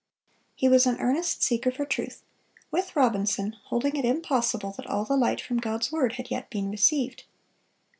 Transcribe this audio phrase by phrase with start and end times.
[0.55, 2.23] He was an earnest seeker for truth,
[2.71, 6.71] with Robinson holding it impossible that all the light from God's word had yet been
[6.71, 7.25] received.